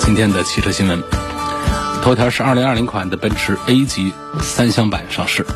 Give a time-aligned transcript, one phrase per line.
[0.00, 1.02] 今天的汽车新闻，
[2.02, 5.46] 头条是2020款的奔驰 A 级三厢版上市。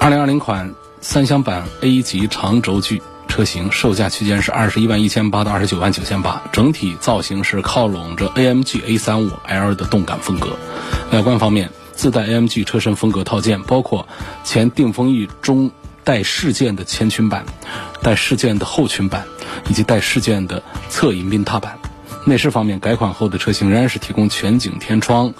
[0.00, 10.56] 2020款三厢版 A 级长轴距车型售价区间是21万1800到29万9800，整体造型是靠拢着 AMG A35L 的动感风格。
[11.12, 14.08] 外观方面，自带 AMG 车身风格套件，包括
[14.42, 15.70] 前定风翼中
[16.02, 17.44] 带饰件的前裙板、
[18.02, 19.24] 带饰件的后裙板
[19.68, 21.78] 以及带饰件的侧迎宾踏板。
[22.26, 25.34] 内饰方面，改款后的车型仍然是提供全景天窗、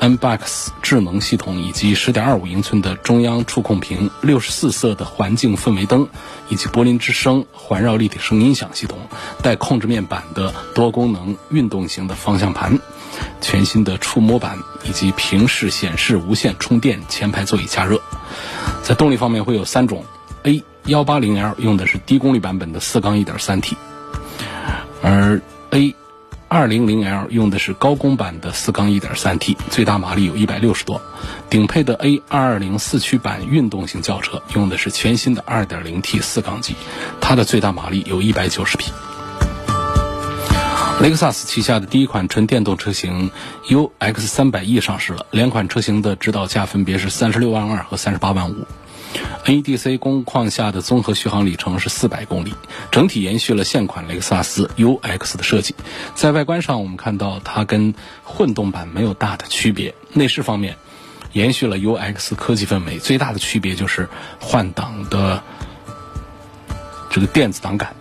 [0.00, 6.08] MBUX 智能系统以及10.25英寸的中央触控屏、64色的环境氛围灯
[6.48, 8.98] 以及柏林之声环绕立体声音响系统，
[9.42, 12.78] 带控制面板的多功能运动型的方向盘，
[13.42, 18.00] 全新的触摸板以及平视显示无线充电前排座椅加热。
[18.82, 20.04] 在动力方面会有三种
[20.44, 23.74] ，A 180L 用的是低功率版本的四缸 1.3T，
[25.02, 25.94] 而 A
[26.48, 31.02] 200L 用的是高功版的四缸 1.3T，最大马力有一百六十多。
[31.50, 36.76] 顶配的 A 220四驱版运动型轿车用的是全新的 2.0T 四缸机，
[37.20, 38.92] 它的最大马力有一百九十匹。
[41.02, 43.30] 雷克萨斯旗下的第一款纯电动车型
[43.68, 48.66] UX 300e 上市了，两款车型的指导价分别是三十六万二和三十八万五。
[49.44, 52.54] NEDC 工况下的综合续航里程是四百公里，
[52.90, 55.74] 整体延续了现款雷克萨斯 UX 的设计。
[56.14, 59.94] 在外观上，我们看到它跟混动版没有大的区别。
[60.12, 60.76] 内饰方面，
[61.32, 64.08] 延续了 UX 科技氛围，最大的区别就是
[64.40, 65.42] 换挡的
[67.10, 67.94] 这个电子档杆。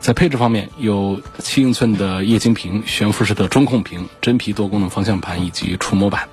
[0.00, 6.28] 在配置方面，有七英寸的液晶屏、悬浮式的中控屏、真皮多功能方向盘以及触摸板。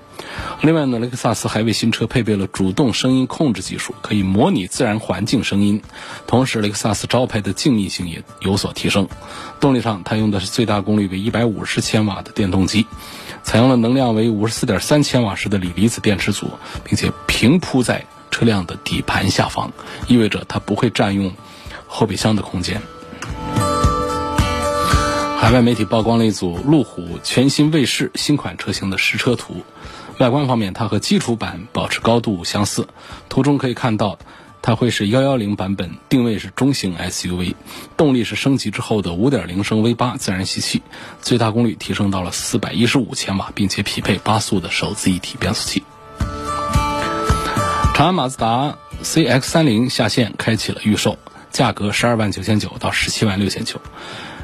[0.62, 5.82] 另外呢，雷克萨斯还为新车配备了主动声音控制技术，可以模拟自然环境声音。
[6.28, 9.08] 同时，雷克萨斯招牌的静谧性也有所提升。
[9.60, 12.86] 动力上，它用的是最大功率为一百五十千瓦的电动机，
[13.42, 16.52] 采用了能量为五十四点三千瓦时的锂离子电池组，
[16.84, 19.72] 并且平铺在车辆的底盘下方，
[20.08, 21.34] 意味着它不会占用
[21.88, 22.82] 后备箱的空间。
[25.40, 29.64] 海外媒体曝光了一组路虎全新卫士新款车型的实车图。
[30.20, 32.88] 外观方面，它和基础版保持高度相似。
[33.30, 34.20] 图中可以看到，
[34.62, 37.56] 它会是110版本，定位是中型 SUV，
[37.98, 40.84] 动力是升级之后的5.0升 V8 自然吸气，
[41.22, 45.84] 最大功率提升到了415千瓦，并且匹配八速的手自一体变速器。
[47.96, 51.18] 长安马自达 CX-30 下线，开启了预售，
[51.52, 53.78] 价格12万9千9到17万6千9。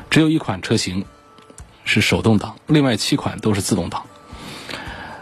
[0.10, 1.06] 只有一款车型
[1.84, 4.06] 是手动挡，另外七款都是自动挡。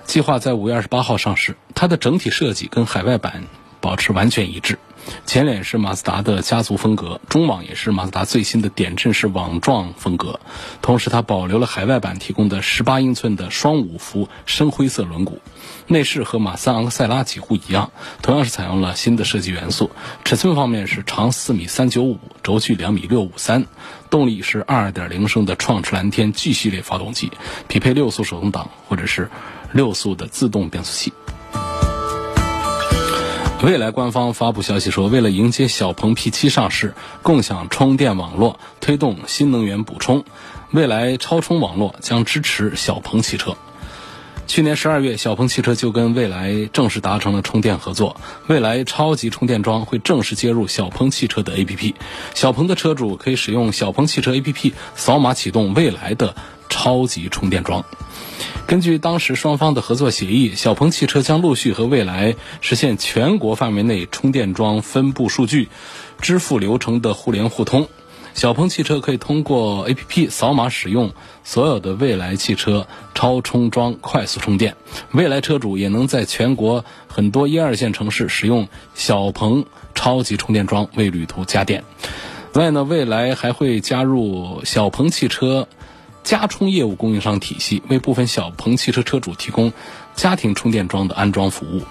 [0.06, 1.56] 计划在五月二十八号上市。
[1.74, 3.44] 它的整体设计跟海外版
[3.82, 4.80] 保持完全一致，
[5.26, 10.40] 前脸是马自达的家族风格，中网也是马自达最新的点阵式网状风格。
[10.82, 15.40] 同时，它保留了海外版提供的十八英寸的双五幅深灰色轮毂。
[15.88, 17.92] 内饰和马三昂克赛拉几乎一样，
[18.22, 19.92] 同样是采用了新的设计元素。
[20.24, 23.66] 尺寸方面是长四米三九五，轴距两米六五三。
[24.10, 27.32] 动力是二点零升的创驰蓝天 G 系列发动机，
[27.68, 29.30] 匹配六速手动挡或者是。
[29.72, 31.14] 六速的自动变速器。
[33.62, 36.94] 蔚来官方发布消息说，为了迎接小鹏 P7 上市，
[37.24, 40.24] 共享充电网络，推动新能源补充，
[40.72, 43.56] 蔚来超充网络将支持小鹏汽车。
[44.46, 51.96] 去年十二月，小鹏汽车就跟蔚来正式达成了充电合作，蔚来超级充电桩会正式接入小鹏汽车的 APP，
[52.36, 56.36] 小鹏的车主可以使用小鹏汽车 APP 扫码启动蔚来的
[56.70, 57.84] 超级充电桩。
[58.68, 65.70] 根据当时双方的合作协议，小鹏汽车将陆续和蔚来实现全国范围内充电桩分布数据、
[66.20, 67.88] 支付流程的互联互通。
[68.34, 71.14] 小鹏汽车可以通过 APP 扫码使用
[71.46, 74.76] 所有的蔚来汽车超充桩快速充电，
[75.12, 81.86] 蔚来车主也能在全国很多一二线城市使用小鹏超级充电桩为旅途加电。
[82.54, 85.68] 另外呢，未来还会加入小鹏汽车。
[86.26, 89.72] 加充业务供应商体系为部分小鹏汽车车主提供
[90.16, 91.84] 家庭充电桩的安装服务。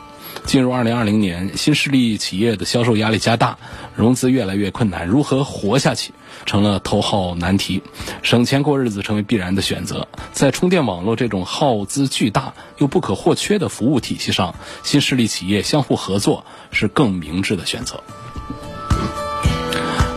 [0.44, 3.56] 进入二零二零年，新势力企业的销售压力加大，
[3.94, 6.12] 融资越来越困难，如何活下去
[6.44, 7.80] 成了头号难题。
[8.22, 10.08] 省钱过日子成为必然的选择。
[10.32, 18.02] 在充电网络这种耗资巨大又不可或缺的服务体系上，新势力企业相互合作是更明智的选择。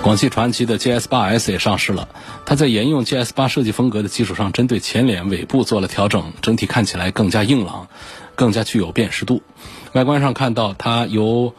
[0.07, 2.07] 广汽传祺的 GS 八 S 也上市了，
[2.45, 7.89] 它在沿用 GS 八设计风格的基础上，针对前脸尾部做了调整，整体看起来更加硬朗，
[8.33, 9.41] 更加具有辨识度。
[9.91, 11.53] 外观上看到，它由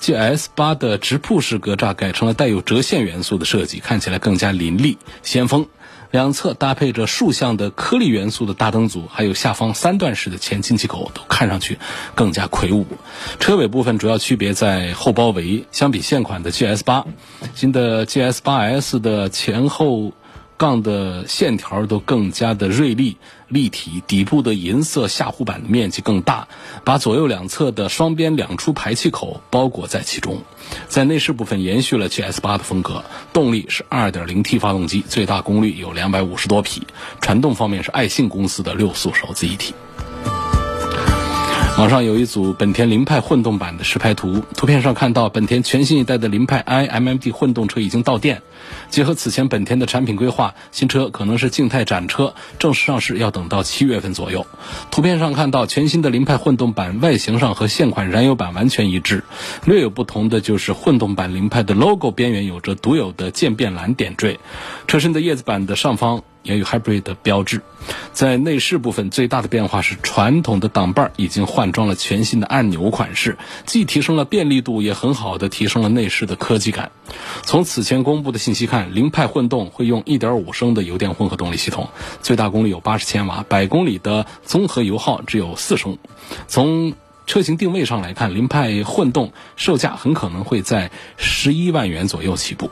[0.00, 5.68] GS 八的直瀑式格栅改成了带有折线元素的设计，看起来更加凌厉先锋。
[6.10, 11.78] 两侧搭配着竖向的颗粒元素的大灯组，还有下方三段式的前进气口，都看上去
[12.14, 12.86] 更加魁梧。
[13.38, 17.04] 车尾部分主要区别在后包围，相比现款的 GS 八，
[17.54, 20.12] 新的 GS 八 S 的前后。
[20.58, 26.48] 杠的线条都更加的锐利立体，底部的银色下护板的面积更大，
[26.84, 30.42] 把左右两侧的双边两出排气口包裹在其中。
[30.88, 36.82] 在内饰部分延续了 GS 八的风格，动力是 2.0T 发动机，最大功率有250多匹，
[37.20, 39.74] 传动方面是爱信公司的六速手自一体。
[41.78, 48.40] 网上有一组本田凌派混动版的实拍图，图片上看到本田全新一代的凌派 i MMD 混动车已经到店。
[48.90, 54.46] 结合此前本田的产品规划，新车可能是静态展车，正式上市要等到七月份左右。
[54.90, 59.24] 图片上看到全新的凌派混动版外形上和现款燃油版完全一致，
[59.64, 64.38] 略有不同的就是混动版凌派的 logo 边缘有着独有的渐变蓝点缀，
[64.86, 66.22] 车身的叶子板的上方。
[66.46, 67.60] 也有 hybrid 的标志，
[68.12, 76.92] 在内饰部分最大的变化是传统的挡把已经换装了全新的按钮款式，既提升了便利度，也很好的提升了内饰的科技感。
[77.42, 81.88] 从此前公布的信细看，凌派混动会用1.5升的油电混合动力系统，
[82.22, 85.98] 最大功率有80千瓦，百公里的综合油耗只有4升。
[86.48, 86.94] 从
[87.26, 92.70] 车型定位上来看，凌派混动售价很可能会在11万元左右起步。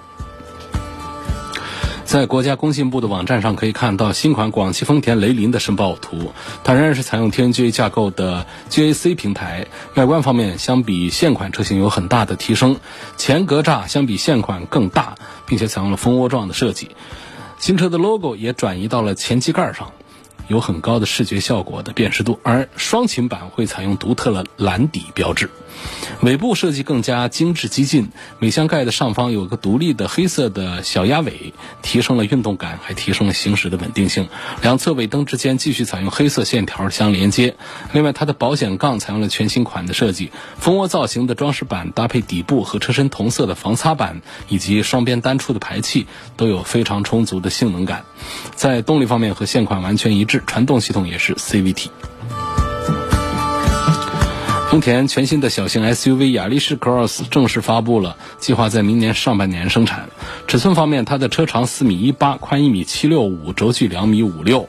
[2.05, 9.67] 在国家工信部的网站上可以看到新款广汽丰田雷凌的申报图，它仍然是采用 TNGA 架构的 GAC 平台。
[9.97, 12.77] 外观方面相比现款车型有很大的提升，
[13.17, 15.15] 前格栅相比现款更大，
[15.47, 16.91] 并且采用了蜂窝状的设计。
[17.59, 19.91] 新车的 logo 也转移到了前机盖上。
[20.49, 25.51] 有很高的视觉效果的辨识度，而双擎版会采用独特的蓝底标志，
[26.21, 28.09] 尾部设计更加精致激进。
[28.41, 34.29] 尾箱盖的上方有个独立的黑色的小鸭尾，提升了运动感，还提升了行驶的稳定性。
[34.61, 37.57] 两侧尾灯之间继续采用黑色线条相连接。
[37.93, 46.07] 另外，它的保险杠采用了全新款的设计，蜂窝造型的装饰板搭配底部和车身同色的防擦板，以及双边单出的排气，
[46.37, 48.05] 都有非常充足的性能感。
[48.55, 50.34] 在动力方面和现款完全一致。
[50.47, 51.89] 传动系统也是 CVT。
[54.71, 60.09] 丰田全新的小型 SUV 雅力士 Cross 正式发布了，计划在明年上半年生产。
[60.49, 64.69] 尺寸方面，它的车长四米一八，宽一米七六五，轴距两米五六。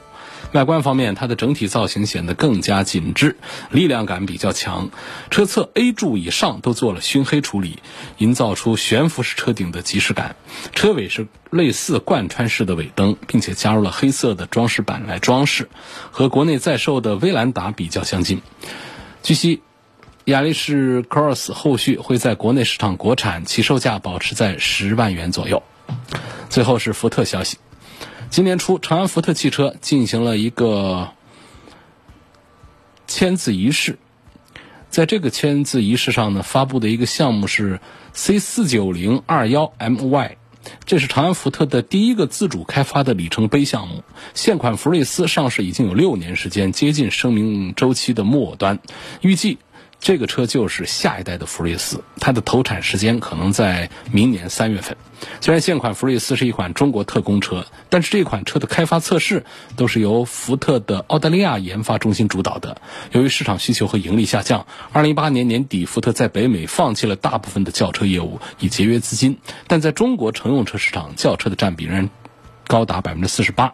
[0.56, 3.36] 外观方面，它的整体造型显得更加紧致，
[3.72, 4.90] 力量感比较强。
[5.30, 7.80] 车侧 A 柱以上都做了熏黑处理，
[8.19, 10.38] 营造出悬浮式车顶的即视感。
[10.72, 15.68] 车尾是类似贯穿式的尾灯，并且加入了黑色的装饰板来装饰，
[16.10, 18.42] 和国内在售的威兰达比较相近。
[19.24, 19.62] 据悉，
[20.24, 25.62] 雅力士 Cross 后续会在国内市场国产，起售价保持在十万元左右。
[26.50, 27.57] 最后是福特消息。
[28.36, 31.12] 今年初，长安福特汽车进行了一个
[33.07, 33.98] 签字仪式，
[34.90, 37.80] 在这个签字仪式上呢，发布的一个项目是
[38.12, 40.36] C 四九零二幺 MY，
[40.83, 44.04] 这是长安福特的第一个自主开发的里程碑项目。
[44.33, 48.80] 现款福睿斯上市已经有六年时间，接近生命周期的末端，
[49.21, 49.59] 预计。
[50.06, 54.95] 这个车就是下一代的福睿斯，它的投产时间可能在明年三月份。
[55.42, 59.44] 虽然现款福睿斯是一款中国特供车，但是这款车的开发测试
[59.76, 62.80] 都是由福特的澳大利亚研发中心主导的。
[63.14, 69.40] 由于市场需求和盈利下降，二零一八年年底，福特在北美放弃了大部分的轿车业务，以节约资金。
[69.66, 72.12] 但在中国乘用车市场，轿车的占比仍然。
[72.68, 73.74] 高达百分之四十八，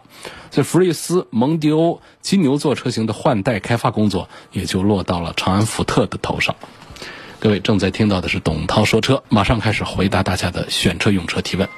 [0.50, 6.54] 所以福睿斯、蒙迪欧、金牛座车型的换代开发工作也就落到了长安福特的头上。
[7.38, 11.68] 各位正在听到的是董涛说车，马上开始回答大家的选车用车提问。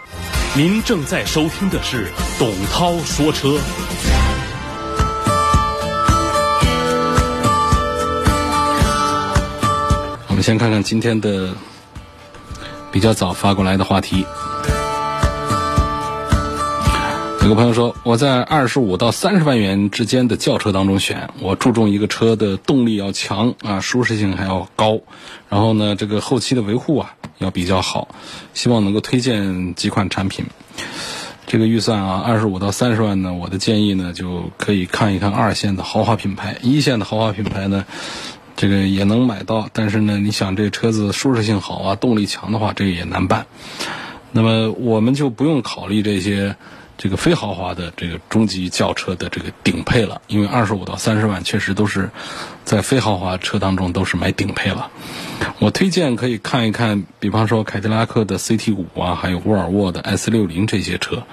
[0.54, 3.58] 您正在收听的是董涛说车。
[10.28, 11.54] 我们先看看今天的
[12.92, 14.26] 比较早发过来的话题。
[17.44, 25.00] 有个朋友说，我在二十五到三十万元之间的轿车当中选，我注重一个车的动力要强啊，舒适性还要高，
[25.50, 28.08] 然后呢，这个后期的维护啊要比较好，
[28.54, 30.46] 希望能够推荐几款产品。
[31.46, 37.84] 这个预算啊，二十五到三十万呢，我的建议呢，就可以看一看二线的豪华品牌，一线的豪华品牌呢，
[38.56, 43.44] 这个也能买到，但是呢，你想这车子舒适性好啊，动力强的话，这个也难办。
[44.32, 46.56] 那么我们就不用考虑这些。
[46.96, 52.10] 这个非豪华的这个中级轿车的这个顶配了，因为二十五到三十万确实都是
[52.64, 54.90] 在非豪华车当中都是买顶配了。
[55.58, 61.24] 我推荐可以看一看，比方说凯迪拉克的 CT 五啊，还有沃尔沃的 S 六零这些车，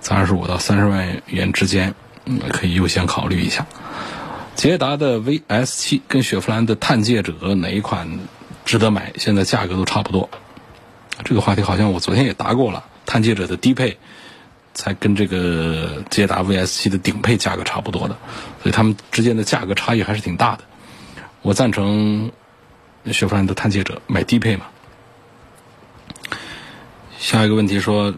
[0.00, 1.94] 在二十五到三十万元之间，
[2.50, 3.66] 可以优先考虑一下。
[4.54, 8.20] 捷达的 VS 七跟雪佛兰的探界者哪一款
[8.64, 9.12] 值得买？
[9.16, 10.30] 现在价格都差不多。
[11.24, 13.98] 这个话题好像我昨天也答过了，探界者的低配。
[14.74, 18.16] 才跟这个捷达 VS 七的顶配价格差不多的，
[18.62, 20.64] 所以他们之间的价格差异还是挺大的。
[21.42, 22.30] 我赞成
[23.06, 24.66] 雪佛兰的探界者买低配嘛。
[27.18, 28.14] 下一个问题说，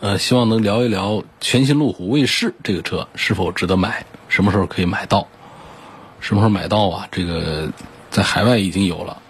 [0.00, 5.28] 呃，希望能聊一聊全新路虎卫士这个车是否值得买，什么时候可以买到？
[6.20, 7.08] 什么时候买到啊？
[7.12, 7.70] 这个
[8.10, 9.22] 在海外已经有了，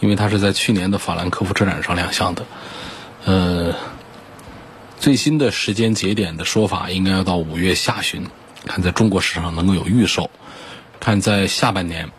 [0.00, 2.44] 因为它是在去年的法兰克福车展上亮相的，
[3.24, 3.74] 呃。
[5.00, 8.26] 最新的时间节点的说法，应该要到五月下旬，
[8.66, 10.28] 看在中国市场能够有预售，
[10.98, 12.10] 看在下半年，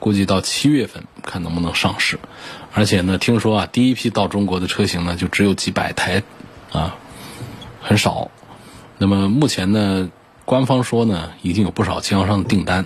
[0.00, 2.18] 估计到七月份看能不能上市。
[2.72, 6.24] 而且呢，听说啊，第一批到中国的车型呢，就只有几百台，
[6.72, 6.96] 啊，
[7.80, 8.30] 很少。
[8.98, 10.10] 那么目前呢，
[10.44, 12.84] 官方说呢，已经有不少经销商的订单。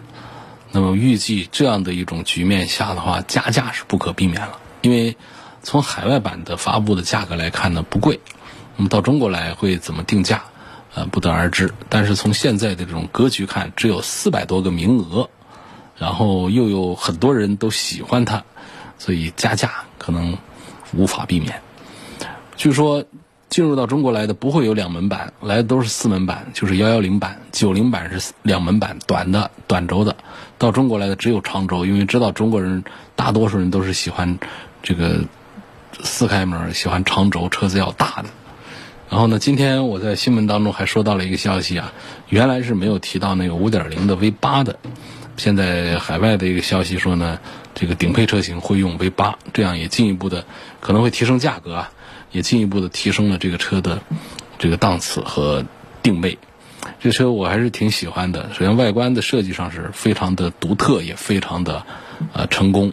[0.72, 5.16] 那么预计这样的一种局面下的话，加价是不可避免了，因为
[5.62, 8.20] 从海外版的发布的价格来看呢，不贵。
[8.78, 10.40] 那么到中国来会怎么定价？
[10.94, 11.74] 呃，不得而知。
[11.88, 15.28] 但是从现在的这种格局看，只有四百多个名额，
[15.96, 18.44] 然后又有很多人都喜欢它，
[18.98, 20.38] 所以加价可能
[20.94, 21.60] 无法避免。
[22.56, 23.04] 据说
[23.48, 30.16] 进入到中国来的不会有两门版，来的都是四门版，就是幺幺零版、九零版是两门版，短的短轴的。
[30.56, 32.84] 到中国来的只有长轴，因为知道中国人
[33.16, 34.38] 大多数人都是喜欢
[34.84, 35.24] 这个
[36.00, 38.28] 四开门，喜欢长轴车子要大的。
[39.10, 41.92] 然后呢，今天我在新闻当中还说到了一个消息啊，
[42.28, 44.78] 原来是没有提到那个5.0的 V8 的，
[45.38, 47.38] 现在海外的一个消息说呢，
[47.74, 50.44] 这个顶配车型会用 V8，这样也进一步的
[50.80, 51.92] 可能会提升价格啊，
[52.32, 54.02] 也进一步的提升了这个车的
[54.58, 55.64] 这个档次和
[56.02, 56.38] 定位。
[57.00, 61.86] 这车我还是挺喜欢的，首先外观的设计上是非常的独特，也非常的
[62.34, 62.92] 呃成功，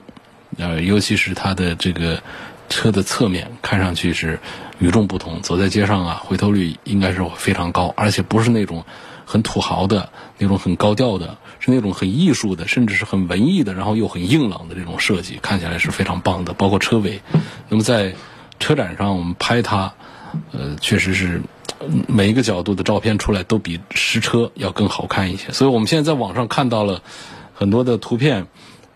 [0.57, 2.23] 呃，尤其是它的这个。
[2.67, 4.39] 车的侧面看上去是
[4.79, 8.83] 与众不同，走在街上啊，回头率应该是非常高，而且不是那种
[9.25, 16.53] 很土豪的那种很高调的，是那种很艺术的，甚至是很文艺的，然后又很硬朗的这种设计，看起来是非常棒的。
[16.53, 17.21] 包括车尾，
[17.69, 18.15] 那么在
[18.59, 19.93] 车展上我们拍它，
[20.51, 21.41] 呃，确实是
[22.07, 25.51] 每一个角度的照片出来都比实车要更好看一些。
[25.51, 27.01] 所以我们现在在网上看到了
[27.53, 28.47] 很多的图片，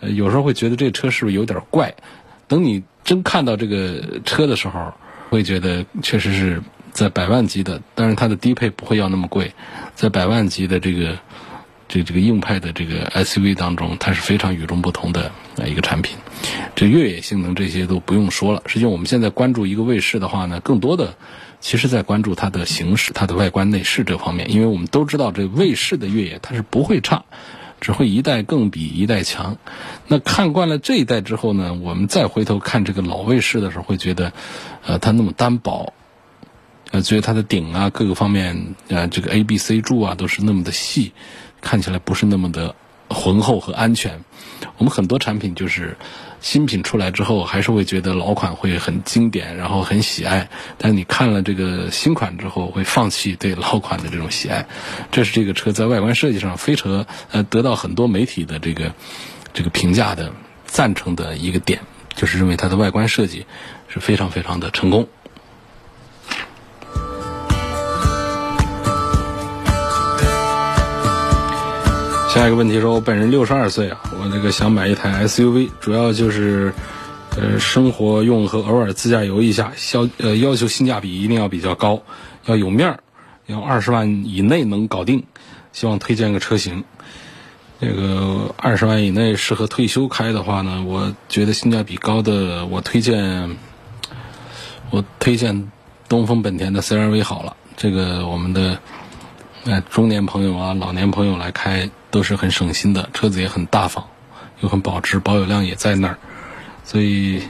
[0.01, 1.95] 呃，有时候会觉得这车是不是有点怪？
[2.48, 2.83] 等你。
[3.05, 4.93] 真看到这个车的时候，
[5.29, 9.53] 会觉得确实是在百万级的，但是它的低配不会要那么贵，
[9.95, 11.19] 在百万级的这个
[11.88, 15.31] 这这个硬派的这个 SUV 当中，它是非常与众不同的
[15.65, 16.17] 一个产品。
[16.75, 18.63] 这越野性能这些都不用说了。
[18.65, 21.15] 实际上，我们现在关注一个卫士的话呢，更多的
[21.59, 27.25] 其实在关注它的形式、它的外观内饰这方面，因为我们都知道这卫士的越野它是不会差。
[27.79, 29.57] 只会一代更比一代强。
[30.07, 34.33] 那看惯了这一代之后呢，我们再回头看这个老卫士的时候，会觉得，
[34.86, 35.93] 呃，它那么单薄，
[36.91, 41.13] 呃，觉得它的顶啊各个方面，呃，这个 A、B、C 柱啊都是那么的细，
[41.62, 42.75] 看起来不是那么的
[43.09, 44.24] 浑厚和安全。
[44.77, 45.98] 我们很多产品就是。
[46.41, 50.50] 新品出来之后，还是会觉得老款会很经典，然后很喜爱。
[50.77, 54.65] 但你看了这个新款之后，会放弃对老款的这种喜爱。
[55.12, 58.93] 这是这个车在外观设计上非常呃得到很多媒体的这个
[59.53, 60.31] 这个评价的
[60.65, 61.81] 赞成的一个点，
[62.15, 63.46] 就是认为它的外观设计
[63.88, 65.08] 是非常非常的成功。
[72.29, 76.71] 下一个问题说，我本人六十二岁啊，我这个想买一台 SUV，主要就是，
[77.36, 82.03] 呃，生活用和偶尔自驾游一下，要呃要求性价比一定要比较高，
[82.45, 83.00] 要有面儿，
[83.48, 85.24] 要二十万以内能搞定，
[85.74, 86.83] 希望推荐个车型。
[87.81, 93.57] 这个二十万以内适合退休开的话呢，我觉得性价比高的，我推荐，
[94.91, 95.71] 我推荐
[96.07, 97.57] 东风本田的 CRV 好了。
[97.75, 98.77] 这个我们的
[99.65, 104.05] 呃中年朋友啊、老年朋友来开都是很省心的，车子也很大方，
[104.61, 106.17] 又很保值，保有量也在那儿，
[106.83, 107.43] 所以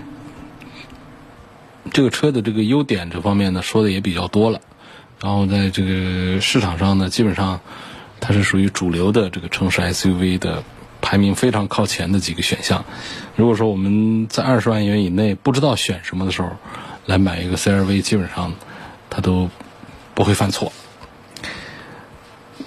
[1.92, 4.62] 这个车的这个优点这方面呢说的也比较多了。
[5.22, 7.60] 然后在这个市场上呢，基本上
[8.20, 10.64] 它是属于主流的这个城市 SUV 的
[11.02, 12.86] 排名非常靠前的几个选项。
[13.36, 16.52] 如果说我们在二十万元以内不知道选什么的时候，
[17.06, 18.54] 来买一个 CRV，基本上
[19.10, 19.50] 它都
[20.14, 20.72] 不会犯错。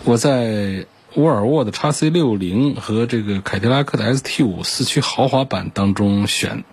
[0.05, 6.65] 我在沃尔沃的 x C 六零和这个凯迪拉克的 ST 五四驱豪华版当中选。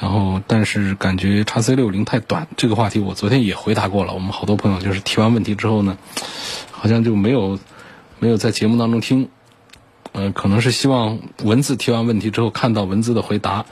[0.00, 4.14] 然后，但是感觉叉 C 六零太短，这个话题我昨天也回答过了。
[4.14, 5.98] 我们好多朋友就是提完问题之后呢，
[6.70, 7.58] 好像就没有
[8.20, 9.28] 没有在节目当中听，
[10.12, 13.66] 呃，可能是希望文字提完问题之后看到文字的回答。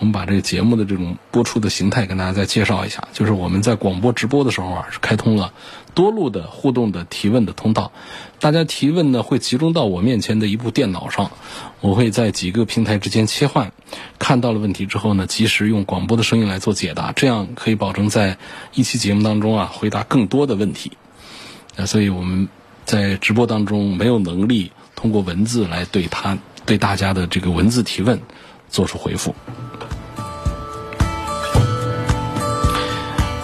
[0.00, 5.52] 我们把这个节目的这种播出的形态跟大家再介绍一下，就是我们在广播直播的时候啊，是开通了
[5.94, 7.90] 多路的互动的提问的通道，
[8.38, 11.32] 大家提问呢会集中到我面前的一部电脑上，
[11.80, 13.72] 我会在几个平台之间切换，
[14.20, 18.38] 看到了问题之后呢，及时用广播的声音来做解答，这样可以保证在
[18.74, 20.92] 一期节目当中啊回答更多的问题。
[21.76, 22.48] 啊，所以我们
[22.84, 28.20] 在直播当中没有能力通过文字来对他对大家的这个文字提问
[28.68, 29.34] 做出回复。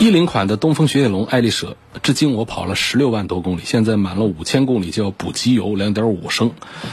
[0.05, 6.51] 一零款的东风雪铁龙爱丽舍，至今我跑了十六万多公里，现在满了五千公里就要补机油，两点五升。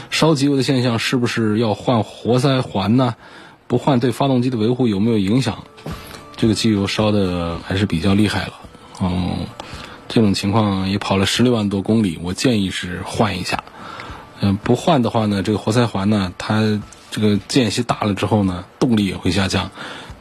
[0.09, 3.17] 烧机油的现象是不是要换活塞环呢？
[3.67, 5.65] 不换对发动机的维护有没有影响？
[6.37, 8.53] 这个机油烧的还是比较厉害了。
[9.01, 9.39] 嗯，
[10.07, 13.65] 这种情况也跑了十六万多公里，我建议是换一下。
[14.39, 19.69] 嗯，不换的话呢，这个活塞环呢，它这个间隙大了之后呢，动力也会下降，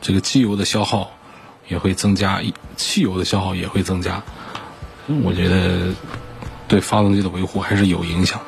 [0.02, 1.12] 这个机油的消耗。
[1.70, 2.42] 也会增加，
[2.76, 4.22] 汽油的消耗也会增加，
[5.22, 5.94] 我觉得
[6.68, 8.40] 对发动机的维护还是有影响。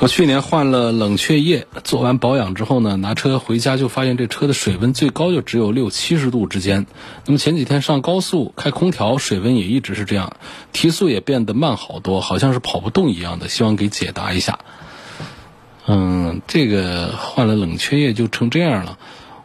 [0.00, 6.86] 我去年换了冷却液，做完保养之后呢，拿车回家就发现这车的水温最高就只有六七十度之间。
[7.24, 10.36] 那么前几天上高速开空调，水温也一直是这样，
[10.72, 13.48] 提速也变得慢好多，好像是跑不动一样的。
[13.48, 14.58] 希望给解答一下。
[15.86, 18.98] 嗯，这个换了冷却液就成这样了，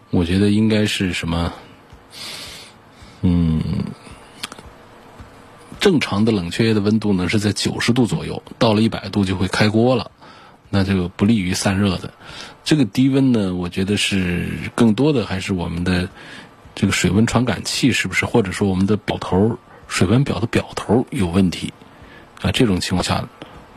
[0.10, 1.54] 我觉得应该是什么？
[3.22, 3.62] 嗯，
[5.82, 10.12] 正常的冷却液的温度呢是在九十度左右，到了一百度就会开锅了，
[10.70, 12.14] 那这个不利于散热的。
[12.64, 16.08] 这个低温呢，我觉得是更多的还是我们的
[16.74, 19.58] 这个水温传感器是不是，或者说我们的表头
[19.90, 21.74] 水温表的表头有问题
[22.42, 22.50] 啊？
[22.54, 23.28] 这种情况下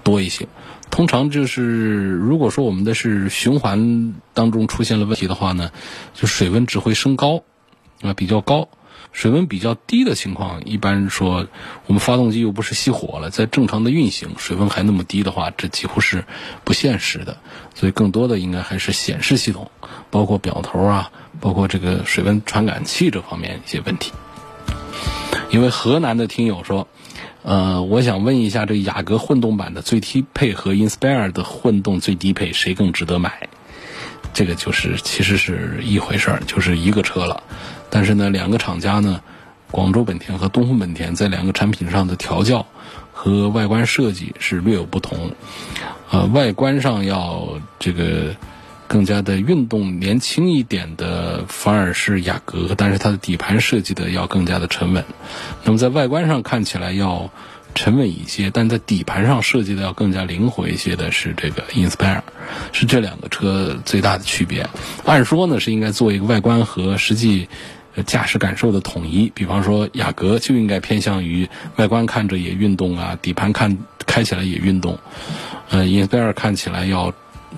[0.05, 0.46] 多一些。
[0.92, 1.62] 通常就是，
[2.11, 5.70] 如果说我们的是循环当中出现了问题的话呢，
[6.12, 7.44] 就水温只会升高，
[8.02, 8.68] 啊比较高，
[9.11, 11.46] 水温比较低的情况，一般说
[11.87, 16.26] 我们发动机又不是熄火了，在正常的运行，水温还那么低的话，这几乎是
[16.62, 17.38] 不现实的。
[17.74, 19.70] 所以更多的应该还是显示系统，
[20.11, 24.12] 包括表头啊，包括这个水温传感器这方面一些问题。
[25.48, 26.87] 因为河南的听友说。
[27.42, 33.48] 呃，我想问一下，这雅阁混动版的最低配和 Inspire 的混动最低配，谁更值得买？
[34.33, 37.42] 这个就是其实是一回事儿，就是一个车了。
[37.90, 39.20] 但是呢，两个厂家呢，
[39.70, 42.66] 广州本田和东风本田在两个产品上的调教
[43.12, 45.33] 和外观设计是略有不同。
[46.11, 48.35] 呃，外观上要这个。
[48.92, 55.02] 更加的运动、年轻一点的反而是雅阁，但是它的底盘设计的要更加的沉稳。
[55.64, 57.31] 那么在外观上看起来要
[57.74, 62.20] 沉稳一些，但在底盘上设计的要更加灵活一些的是这个 Inspire，
[62.72, 64.68] 是这两个车最大的区别。
[65.07, 67.48] 按说呢是应该做一个外观和实际
[68.05, 74.98] 驾驶感受的统一，比方说雅阁就应该偏向于外观看着也运动啊，底盘看开起来也运动。
[75.70, 77.14] 呃，Inspire 看起来要。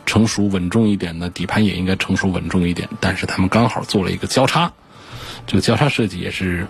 [0.06, 4.72] 成熟稳重一点的底盘也应该成熟稳重一点，但是他们刚好做了一个交叉，
[5.46, 6.66] 这个交叉设计也是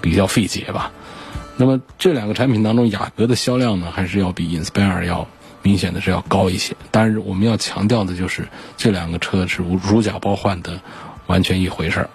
[0.00, 0.92] 比较费解吧。
[1.56, 5.26] 那么这两个产品当中，雅阁的销量呢，还是要比 Inspire 要
[5.62, 6.76] 明显的是要高一些。
[6.90, 10.80] 但是我们要强调的就是这两个车是如假包换的，
[11.26, 12.10] 完全一回事儿。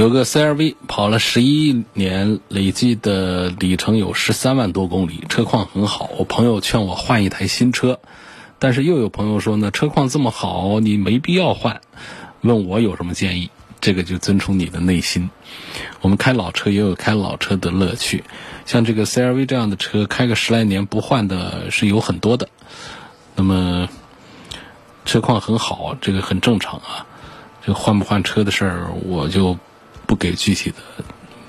[0.00, 6.08] 有个 CRV 跑了十一年，累计的里程有十三万多公里，车况很好。
[6.16, 8.00] 我朋友劝我换一台新车，
[8.58, 11.82] 但是又有朋友说呢，车况这么好，你没必要换。
[12.40, 13.50] 问我有什么建议？
[13.82, 15.28] 这个就遵从你的内心。
[16.00, 18.24] 我们开老车也有开老车的乐趣，
[18.64, 22.48] 像这个 CRV 这样的车，开个十来年不换的是有很多的。
[23.36, 23.86] 那么
[25.04, 27.04] 车况很好，这个很正常啊。
[27.62, 29.58] 这换不换车的事儿，我就
[30.10, 30.76] 不给具体的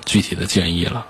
[0.04, 1.04] 具体的建议了。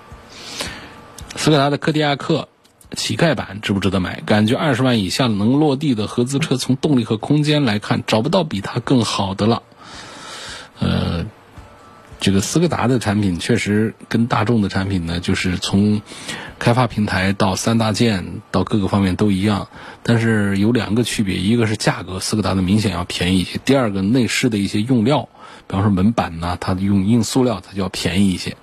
[1.35, 2.49] 斯柯达的柯迪亚克
[2.97, 4.21] 乞丐版值不值得买？
[4.25, 9.61] 感觉二十万以下能落地的合资车，从动力和空间来看，找不到比它更好的了。
[10.79, 11.25] 呃。
[12.19, 16.01] 这个斯柯达的产品确实跟大众的产品呢，就是从
[16.57, 19.67] 开发平台到三大件到各个方面都一样，
[20.03, 25.27] 但是有两个区别，一个是价格，斯柯达的明显要便宜一些；第二个内饰的一些用料，
[25.73, 28.55] 比方说门板呐，它用硬塑料，它就要便宜一些，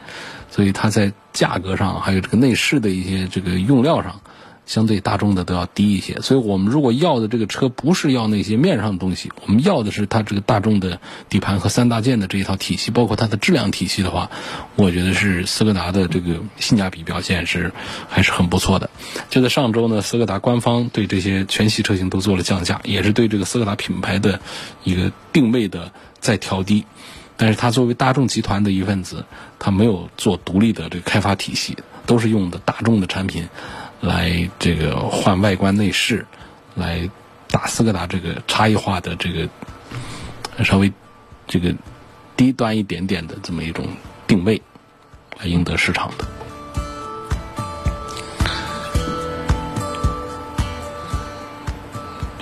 [0.48, 4.20] 所以它在价格上还有这个内饰的一些这个用料上。
[4.66, 14.30] 相对大众的都要低一些，所以我们如果要的这个车不是要那些面上的东西，我们要的是它这个大众的底盘和三大件的这一套体系，包括它的质量体系的话，
[14.76, 17.72] 我觉得是斯柯达的这个性价比表现是
[18.08, 18.88] 还是很不错的。
[19.28, 24.40] 就在上周呢，斯柯达官方对这些全系车型都做了降价，也是对这个斯柯达品牌的
[24.84, 26.84] 一个定位的再调低。
[27.36, 29.24] 但是它作为大众集团的一份子，
[29.58, 33.48] 它没有做独立的这个开发体系，都是用的大众的产品。
[34.02, 36.26] 来这个换外观内饰，
[36.74, 37.06] 来
[37.48, 39.46] 打斯柯达这个差异化的这个
[40.64, 40.90] 稍微
[41.46, 41.74] 这个
[42.34, 43.86] 低端一点点的这么一种
[44.26, 44.60] 定位，
[45.38, 46.26] 来赢得市场的。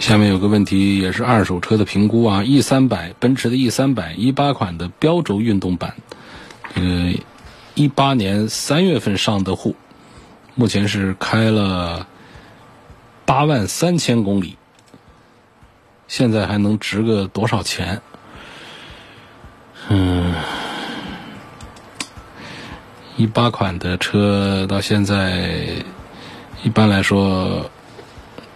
[0.09, 5.97] 下面有个问题，也是二手车的评估啊，E 三百，奔驰的 E 三百一八款的标轴运动版，
[6.73, 7.13] 呃
[7.75, 9.77] 一八年三月份上的户。
[10.55, 12.07] 目前是开了
[13.27, 14.57] 八万三千公里，
[16.07, 18.01] 现在还能值个多少钱？
[19.91, 20.35] 嗯，
[23.19, 25.51] 一八款的车到现在，
[26.63, 27.71] 一般来说，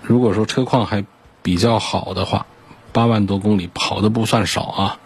[0.00, 1.04] 如果说车况还
[1.42, 2.46] 比较好的话，
[2.92, 4.98] 八万多公里跑的不算少啊。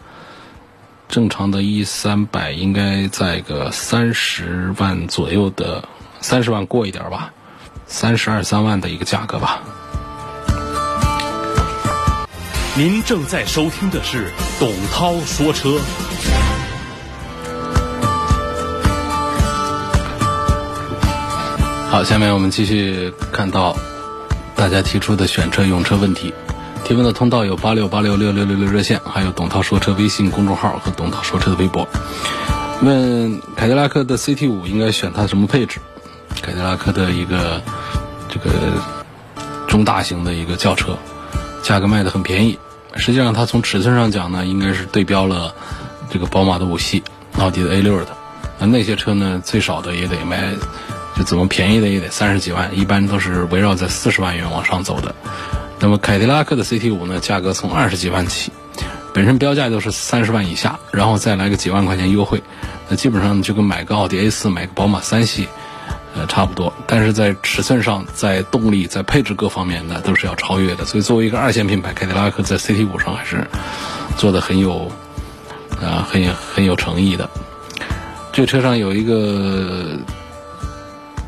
[1.09, 5.89] 正常的 E 三百应该在个三十万左右的。
[6.19, 7.33] 三十万过一点吧，
[7.87, 9.61] 三十二三万的一个价格吧。
[12.75, 15.79] 您正在收听的是董涛说车。
[21.91, 23.77] 好，下面我们继续看到
[24.57, 26.35] 大家提出的选车用车问题。
[26.85, 31.87] 提问的通道有八六八六六六六六热线，还有董涛说车微信公众号和董涛说车的微博。
[32.83, 35.81] 问凯迪拉克的 CT 五应该选它什么配置？
[36.43, 37.61] 凯迪拉克的一个
[38.29, 38.51] 这个
[39.67, 40.97] 中大型的一个轿车，
[41.63, 42.59] 价格卖的很便宜。
[42.95, 45.55] 实际上，它从尺寸上讲呢，应该是对标了
[46.11, 47.03] 这个宝马的五系、
[47.39, 48.17] 奥迪的 A 六的。
[48.59, 50.55] 那那些车呢，最少的也得卖，
[51.17, 55.15] 就怎么便宜的也得三十几万，一般都是围绕在四十万元往上走的。
[55.79, 58.53] 那么凯迪拉克的 CT 五呢，价格从二十几万起，
[59.13, 62.43] 本身标价都是三十万以下，然后再来个几万块钱优惠，
[62.89, 65.49] 那基本上就跟买个奥迪 A 四、买个宝马三系。
[66.19, 70.83] 呃，差不多，但是在尺寸上、在动力、在配置各方面呢，都是要超越的。
[70.87, 73.47] 所以，作为一个二线品牌，凯迪拉克在 CT 五上还是
[74.17, 74.91] 做的很有
[75.79, 77.29] 啊，很很有诚意的。
[78.33, 79.99] 这车上有一个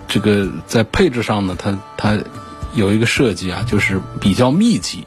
[0.08, 2.18] 这个在配置上呢，它它
[2.74, 5.06] 有一个设计啊，就是比较密集，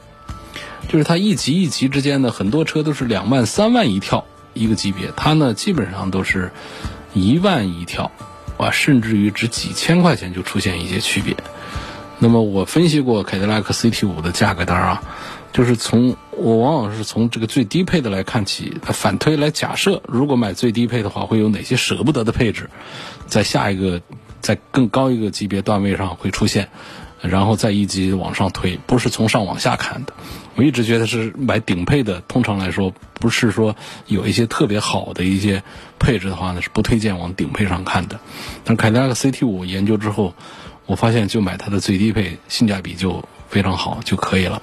[0.88, 6.52] 就是它一级一级之间呢，很多车都是两万、三万一跳一个级别，它呢基本上都是
[7.12, 8.10] 一万一跳。
[8.58, 11.36] 啊，甚至于只几千块钱就出现一些区别。
[12.20, 15.02] 那么我分析过凯迪拉克 CT 五的价格单啊，
[15.52, 22.70] 就是从我往往是从这个最低配的来看起，反推来假设，如果买最低配的话，会有哪些舍不得的配置，
[23.26, 24.00] 在下一个
[24.42, 26.68] 在更高一个级别段位上会出现。
[27.22, 30.12] 然后再一级往上推，不是从上往下看的。
[30.56, 33.76] 我一直觉得是买顶配的，通常来说不是说
[34.08, 35.62] 有一些特别好的一些
[36.00, 38.18] 配置的话呢，是不推荐往顶配上看的。
[38.64, 40.34] 但凯迪拉克 CT 五研究之后，
[40.84, 44.60] 我发现就买它的最低配，性价比就非常好就可以了。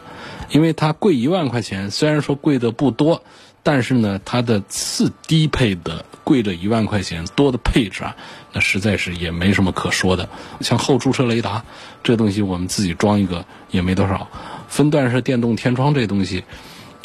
[0.49, 3.23] 因为它贵一万块钱，虽然说贵的不多，
[3.63, 8.17] 但是呢，它的次低配的贵了一万块钱多的配置啊。
[8.51, 10.27] 那实在是也没什么可说的，
[10.61, 11.63] 像后驻车雷达
[12.03, 14.27] 这东西，我们自己装一个也没多少。
[14.67, 16.43] 分段式电动天窗这东西，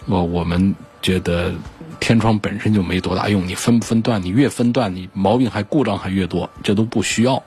[0.07, 1.55] 我我们觉得
[2.01, 7.43] 天窗本身就没多大用，你分不分段，你越分段，你毛病还故障还越多，这都不需要。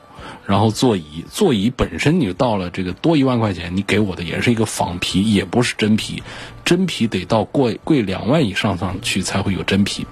[0.45, 6.21] 然后座椅，座椅本身你到了这个多一万块钱，你给我的也是一个仿皮，也不是真皮，
[6.65, 10.05] 真皮得到贵贵两万以上上去才会有真皮。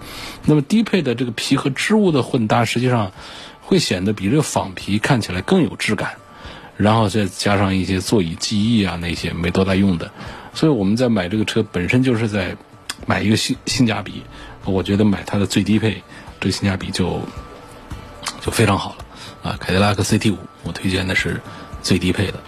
[0.46, 3.12] 那么低配的这个皮和织物的混搭，实际上。
[3.66, 6.12] 会显得比这个仿皮看起来更有质感，
[6.78, 10.12] 然后再加上一些座椅记忆啊那些没多大用的，
[10.54, 12.56] 所以我们在买这个车本身就是在
[13.08, 14.24] 买一个性性价比，
[14.64, 16.02] 我觉得买它的最低配，
[16.40, 17.20] 这性价比就
[18.42, 19.06] 就非常好了
[19.52, 19.58] 啊！
[19.60, 21.42] 凯迪拉克 CT 五，我推荐的是
[21.82, 22.40] 最低配的。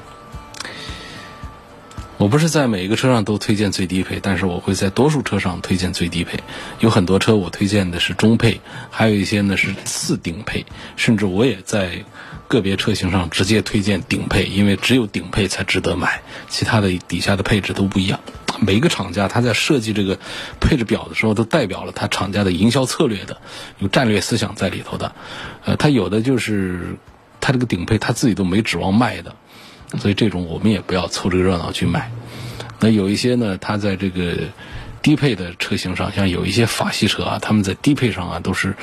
[2.17, 6.39] 我不是在每一个车上都推荐最低配，但是我会在多数车上推荐最低配。
[6.79, 12.03] 有很多车我推荐的是中配，还有一些呢是次顶配，甚至我也在
[12.47, 18.19] 个别车型上直接推荐顶配，因为只有顶配才值得买，其他的底下的配置都不一样。
[18.59, 20.17] 每一个厂家他在设计这个
[20.59, 23.37] 配置表的时候，都代表了他厂家的营销策略的，
[23.77, 25.13] 有战略思想在里头的。
[25.65, 26.97] 呃，他有的就是
[27.39, 29.35] 他这个顶配他自己都没指望卖的。
[29.99, 32.11] 所以这种我们也不要凑这个热闹去买。
[32.79, 34.35] 那有一些呢，它在这个
[35.01, 38.75] 低配的车型上，像有一些法系车啊，他们在低配上啊都是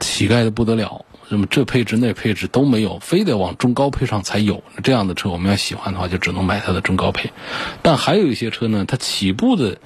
[0.00, 1.04] 乞丐的不得了。
[1.30, 4.62] 那么这配置那配置都没有，非得往中高配上才有。
[4.82, 7.32] 这样的车我们要喜欢的话，就只能买它的中高配。
[7.80, 9.78] 但还有一些车呢，它起步的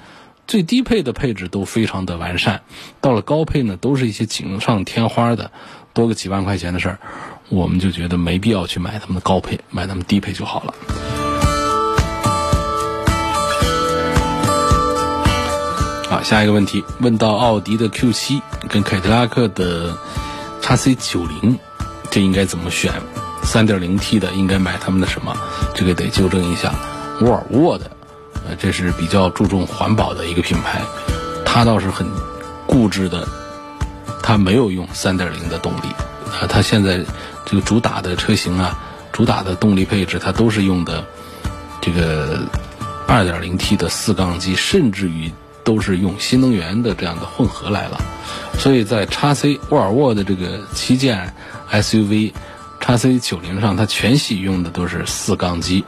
[0.47, 2.61] 最低配的配置都非常的完善，
[2.99, 5.51] 到了高配呢，都是一些锦上添花的，
[5.93, 6.99] 多个几万块钱的事儿。
[7.49, 10.73] 我们就觉得没必要去买他们的高配，买他们低配就好了。
[16.07, 19.97] 好，下一个问题问到奥迪的 Q 七跟凯迪拉克的
[20.61, 21.57] 叉 C 九零，
[22.11, 22.93] 这应该怎么选？
[23.41, 25.35] 三点零 T 的应该买他们的什么？
[25.73, 26.73] 这个得纠正一下。
[27.21, 27.89] 沃尔沃的，
[28.47, 30.81] 呃，这是比较注重环保的一个品牌，
[31.45, 32.07] 它倒是很
[32.67, 33.27] 固执的，
[34.21, 35.87] 它没有用三点零的动力
[36.27, 37.03] 啊，它现在。
[37.49, 38.77] 这个主打的车型啊，
[39.11, 41.03] 主打的动力配置，它都是用的
[41.81, 42.39] 这个
[43.07, 45.31] 2.0T 的四缸机，甚至于
[45.63, 47.99] 都是用新能源的这样的混合来了。
[48.59, 51.33] 所以在叉 C 沃尔沃的这个旗舰
[51.71, 52.33] SUV
[52.79, 55.83] 叉 C 九零上，它全系用的都是四缸机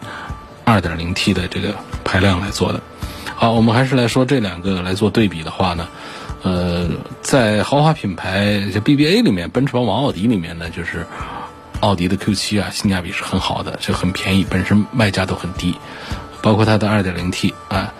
[0.65, 2.81] 2.0T 的这个排量来做的。
[3.35, 5.87] 好，我们还是来说这两个来做对比的话呢，
[6.41, 6.89] 呃，
[7.21, 11.05] 在豪华品牌就 BBA 里面，奔驰、宝马、奥迪里面呢，就是。
[11.81, 15.75] 奥迪的 Q7 啊，性价比是很好的，就很便宜，本身卖价都很低，
[16.41, 17.93] 包括它的 2.0T 啊。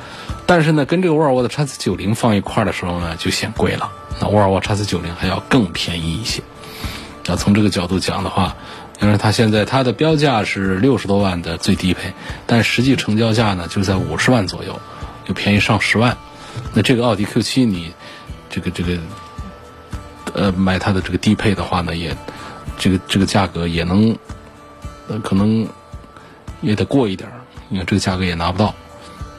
[0.46, 3.92] 但是呢，跟这个沃尔沃的 XC90 放一块的时候呢，就显贵了。
[4.20, 6.42] 那沃尔沃 XC90 还要更便宜一些。
[7.28, 8.56] 啊从这个角度讲的话，
[9.02, 12.14] 因为它现在它的标价是六十多万的最低配，
[12.46, 14.80] 但实际成交价呢就在五十万左右，
[15.28, 16.16] 就便宜上十万。
[16.74, 17.94] 那这个奥迪 Q7 你
[18.50, 18.98] 这个这个
[20.34, 22.16] 呃买它的这个低配的话呢，也。
[22.82, 24.18] 这个这个价格也能，
[25.08, 25.68] 呃，可能
[26.62, 27.38] 也得过一点儿，
[27.70, 28.74] 你看这个价格也拿不到。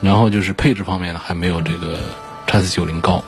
[0.00, 1.98] 然后就是配置方面呢，还没有这个
[2.46, 3.24] 叉 C 九零高。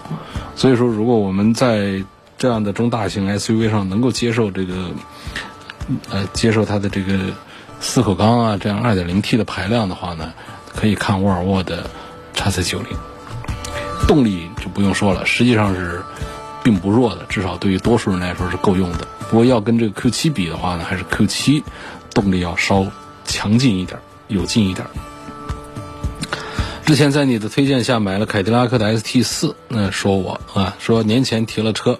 [0.54, 2.04] 所以说，如果我们在
[2.38, 4.90] 这样的中大型 SUV 上能够接受这个，
[6.10, 7.18] 呃，接受它的这个
[7.80, 10.32] 四口缸啊，这样二点零 T 的排量的话呢，
[10.76, 11.90] 可以看沃尔沃的
[12.34, 12.96] 叉 C 九零。
[14.06, 16.02] 动力就不用说了，实际上是
[16.62, 19.08] 并不弱的，至少对于多数人来说是够用的。
[19.34, 21.64] 如果要跟这个 Q7 比的话呢，还是 Q7
[22.14, 22.86] 动力要稍
[23.24, 24.86] 强劲一点，有劲一点。
[26.86, 31.98] 之前在你的推荐下买了凯迪拉克的 ST 四，那说我啊说年前提了车，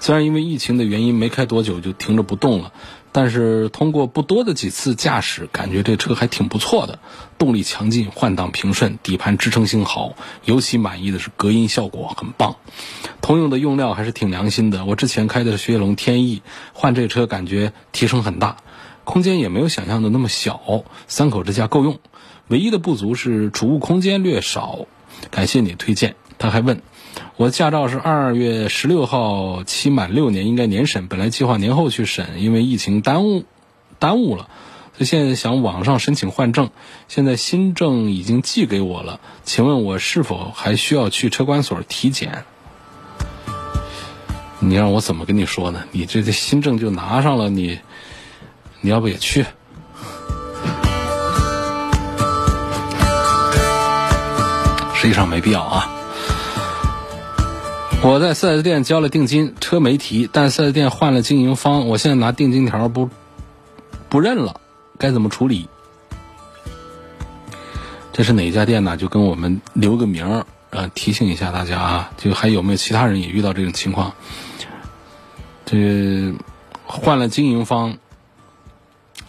[0.00, 2.72] 虽然因为疫情的原因没开多久就停着不动了。
[3.16, 6.98] 但是通过不多的几次驾驶，感觉这车还挺不错的，
[7.38, 10.12] 动力强劲，换挡平顺，底盘支撑性好，
[10.44, 12.56] 尤其满意的是隔音效果很棒。
[13.22, 16.42] 通用的用料还是挺良心的，我之前开的是雪铁龙天翼，
[16.74, 18.58] 换这车感觉提升很大，
[19.04, 21.98] 空间也没有想象的那么小，三口之家够用。
[22.48, 24.80] 唯一的不足是储物空间略少。
[25.30, 26.16] 感谢你推荐。
[26.36, 26.82] 他还问。
[27.38, 31.06] 我的驾照是二月十六号期满六年，应该年审。
[31.06, 33.44] 本来计划年后去审，因为疫情耽误，
[33.98, 34.48] 耽误了。
[34.96, 36.70] 所以现在想网上申请换证，
[37.08, 39.20] 现在新证已经寄给我了。
[39.44, 42.44] 请问我是否还需要去车管所体检？
[44.58, 45.84] 你让我怎么跟你说呢？
[45.92, 47.80] 你这这新证就拿上了，你
[48.80, 49.44] 你要不也去？
[54.94, 55.95] 实际上没必要啊。
[58.02, 63.10] 我在四 S 店交了定金，车没提，但四 S 店换了经营方，我现在拿定金条不
[64.08, 64.60] 不认了，
[64.96, 65.68] 该怎么处理？
[68.12, 68.96] 这是哪家店呢？
[68.96, 72.10] 就跟我们留个名儿，呃，提醒一下大家啊。
[72.16, 74.14] 就还有没有其他人也遇到这种情况？
[75.64, 76.32] 这
[76.84, 77.98] 换了经营方，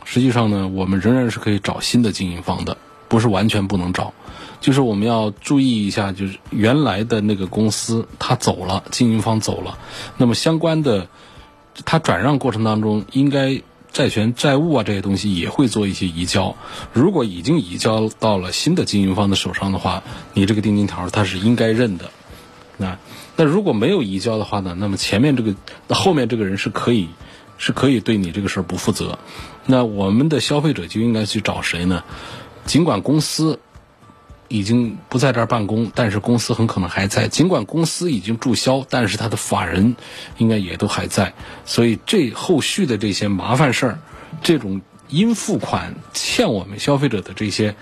[0.06, 2.78] 实际上呢，我们仍然是可以找新的经营方的，
[3.08, 4.14] 不是完全不能找。
[4.60, 9.78] 就是我们要注意一下，就是原来的那个公司他走了，经营方走了，
[10.18, 11.08] 那么相关的
[11.86, 16.56] 他转让过程当中，应该债权债务啊这些东西也会做一些移交。
[16.92, 22.12] 如果已经移交到了新的经营方的手上的话，你这个定金条他是应该认的。
[22.78, 22.98] 那
[23.36, 25.56] 那如果没有移交的话呢，那么前面这个
[25.90, 27.10] 后面这个人是可以
[27.58, 29.20] 是可以对你这个事儿不负责。
[29.66, 32.04] 那我们的消费者就应该去找谁呢？
[32.66, 33.60] 尽管公司
[34.48, 39.96] 已经不在这儿办公，但是公司很可能还在；尽管公司已经注销，但是他的法人
[40.38, 41.34] 应该也都还在。
[41.66, 44.00] 所以这后续的这些麻烦事儿，
[44.42, 47.76] 这种应付款欠我们消费者的这些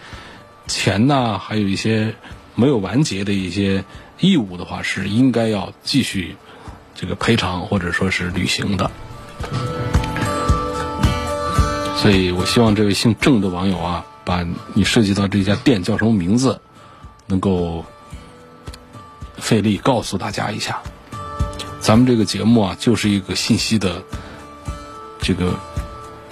[0.67, 2.15] 钱呐，还有一些
[2.55, 3.83] 没有完结的一些
[4.19, 6.35] 义务的话，是应该要继续
[6.95, 8.89] 这个赔偿或者说是履行的。
[11.97, 16.59] 所以我希望这位姓郑的网友啊，把你涉及到这家店叫什么名字，
[17.27, 17.85] 能够
[19.37, 20.81] 费力告诉大家一下。
[21.79, 24.01] 咱们这个节目啊，就是一个信息的
[25.19, 25.53] 这个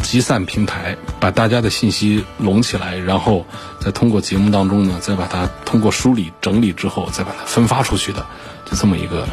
[0.01, 3.45] 集散平台，把大家的信息拢起来，然后
[3.79, 8.25] 再通过节目当中呢，再把它通过梳理整理之后，再把它分发出去的，
[8.65, 9.27] 就这么一个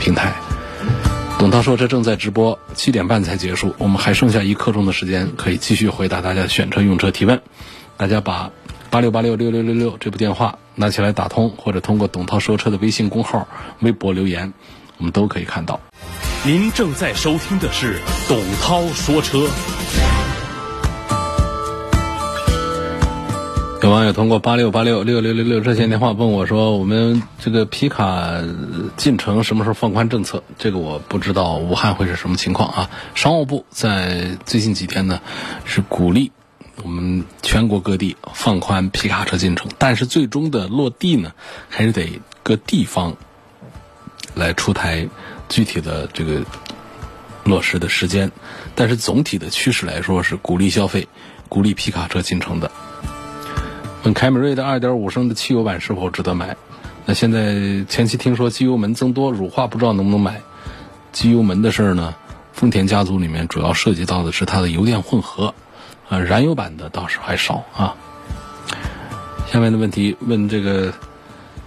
[0.00, 0.34] 平台。
[1.38, 7.40] 董涛说：“这正在直播，七点半才结束，我们还剩下一刻钟的时间，可以继续回答大家的选车用车提问。
[7.98, 8.52] 大家把
[8.90, 13.48] 八六八六六六六六这部电话拿起来打通，或者通过董涛说车的微信公号、
[13.80, 14.54] 微博留言，
[14.98, 15.80] 我们都可以看到。
[16.46, 19.40] 您正在收听的是董涛说车。”
[23.82, 28.30] 有网友通过八六八六六六六六热线电话问我说：“我们这个皮卡
[28.96, 30.44] 进城什么时候放宽政策？
[30.56, 35.20] 这个我不知道，武汉会是什么情况啊？”商务部在最近几天呢，
[35.64, 36.30] 是鼓励
[36.82, 41.32] 我们全国各地放宽皮卡车进城，但是最终的落地呢，
[41.68, 43.16] 还是得各地方
[44.34, 45.08] 来出台
[45.48, 46.42] 具体的这个
[47.44, 48.30] 落实的时间。
[48.74, 51.08] 但是总体的趋势来说，是鼓励消费，
[51.48, 52.70] 鼓励皮卡车进城的。
[54.04, 56.56] 问凯美瑞的2.5升的汽油版是否值得买？
[57.04, 60.40] 那现在前期听说机油门增多，乳化不知道能不能买。
[61.10, 62.14] 机油门的事儿呢？
[62.52, 65.54] 丰田家族里面主要涉及到的是它的油电混合，
[66.08, 67.94] 啊，燃油版的倒是还少啊。
[69.46, 70.92] 下面的问题问这个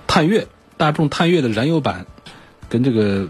[0.08, 2.06] 探岳，大众探岳的燃油版
[2.69, 3.27] 跟这个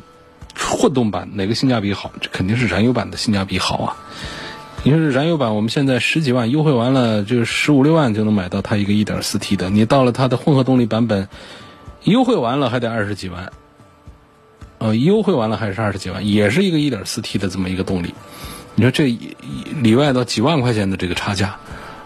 [0.56, 2.12] 混动版哪个性价比好？
[2.22, 3.98] 这肯定是燃油版的性价比好啊。
[4.84, 9.70] 你说是燃油版，我们现在十几万优惠完了，就是十五六万就能买到它一个一点四 T 的。
[9.70, 11.30] 你到了它的混合动力版本，
[12.04, 13.54] 优惠完了还得二十几万，
[14.80, 18.16] 呃，优惠完了还是二十几万，也是一个一点四 T 的这么一个动力。
[18.76, 19.06] 你说这
[19.82, 21.58] 里外到几万块钱的这个差价，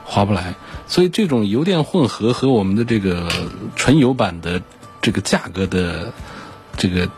[0.03, 0.55] 划不来。
[0.87, 3.29] 所以这种油电混合和我们的这个
[3.75, 4.61] 纯油版的
[5.01, 6.13] 这个价格的
[6.77, 7.09] 这个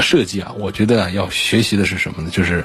[0.00, 2.30] 设计啊，我觉得啊，要学习的是什么呢？
[2.30, 2.64] 就是。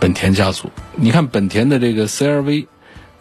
[0.00, 2.66] 本田家族，你看本田的这个 CRV，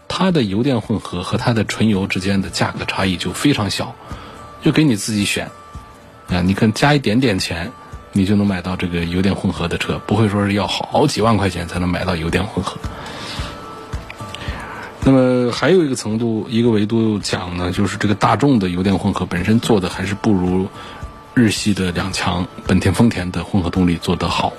[0.07, 3.95] 它的油电混合和它的纯油之间的价格差异就非常小，
[4.63, 5.51] 就给你自己选，
[6.27, 7.71] 啊，你看加一点点钱，
[8.13, 12.77] 你就能买到这个油电混合的车，不会说是要好几万块钱才能买到油电混合。
[15.03, 20.67] 那么还有一个程度、一个维度讲呢，就是这个大众的油电混合本身做的还是不如
[21.33, 24.53] 日系的两强本田、丰田的混合动力做得好。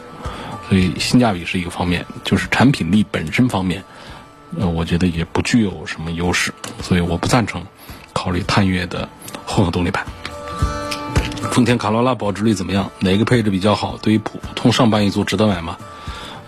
[0.68, 3.84] 所以性价比是一个方面，就是产品力本身方面，
[4.58, 7.62] 呃，我觉得也不具有什么优势，所以我不赞成
[8.14, 9.08] 考虑探岳的
[9.44, 10.06] 混合动力版。
[11.50, 12.90] 丰田卡罗拉保值率怎么样？
[13.00, 13.98] 哪个配置比较好？
[14.00, 15.76] 对于普通上班一族值得买吗？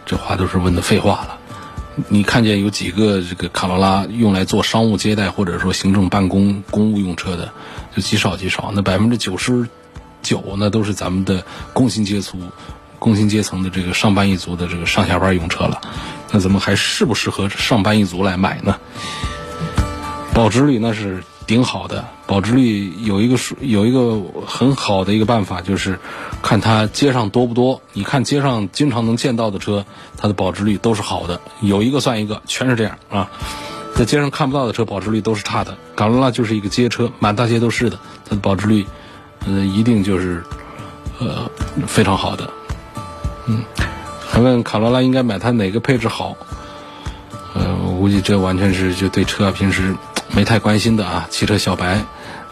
[0.06, 1.38] 这话都是问的废话了。
[2.08, 7.52] 你看见有几个这个卡罗拉用来做商务接待或者说行政办公公务用车的，
[7.94, 8.72] 就极少极少。
[8.74, 9.68] 那百分之九十
[10.22, 12.50] 九那都是咱们的工薪阶层。
[12.98, 15.82] 工薪阶层的这个上班一族的这个上下班用车了，
[16.32, 18.78] 那怎么还适不适合上班一族来买呢？
[20.32, 25.98] 保值率那是顶好的，保值率有一个数，有一个很好的一个办法，就是
[26.42, 27.80] 看它街上多不多。
[27.92, 29.84] 你看街上经常能见到的车，
[30.16, 33.30] 它的保值率都是好的，有一个算一个，全是这样啊。
[33.94, 35.76] 在街上看不到的车，保值率都是差的。
[35.94, 38.84] 卡罗拉就是一个街车，满大街都是的，它的保值率，
[39.46, 40.42] 呃，一定就是
[41.20, 41.48] 呃
[41.86, 42.50] 非常好的。
[43.46, 43.62] 嗯，
[44.26, 46.36] 还问卡罗拉应该买它哪个配置好？
[47.54, 49.94] 呃，我估计这完全是就对车啊平时
[50.34, 51.26] 没太关心的啊。
[51.30, 52.04] 汽车小白，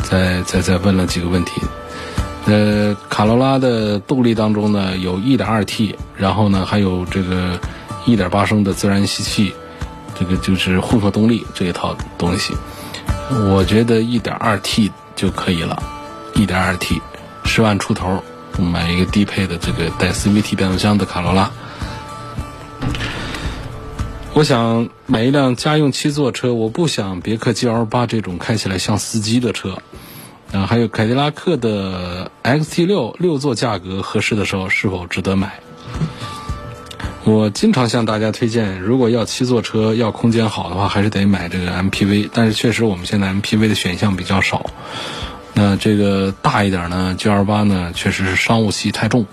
[0.02, 1.60] 再再再问了几个问题。
[2.46, 7.58] 呃，卡罗拉的动力当中呢，有 1.2T，然后呢还有这个
[8.06, 9.54] 1.8升的自然吸气，
[10.18, 12.54] 这个就是混合动力这一套东西。
[13.30, 15.82] 我觉得 1.2T 就可以了
[16.34, 17.00] ，1.2T，
[17.44, 18.22] 十万出头。
[18.58, 21.50] 买一个低配的这个带 CVT 变速箱的卡罗拉。
[24.34, 29.76] 我想买一辆家用七座车，我不想别克 GL 八这种开起来像司机的车。
[30.52, 35.60] 啊，还有凯迪拉克的 XT 六六座价格合适的时候是否值得买？
[37.24, 42.30] 我经常向大家推荐，如果要七座车要空间好的话，还是得买这个 MPV。
[42.32, 44.70] 但是确实我们现在 MPV 的选项比较少。
[45.52, 49.26] 那这个大一点呢？G L 八呢，确实是商务气太重。